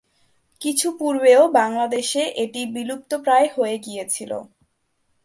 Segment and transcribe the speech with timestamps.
[0.61, 4.31] কিছু পূর্বেও বাংলাদেশে এটি বিলুপ্তপ্রায় হয়ে গিয়েছিল।